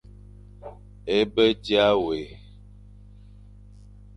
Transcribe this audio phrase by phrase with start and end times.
[1.15, 2.21] É be dia wé,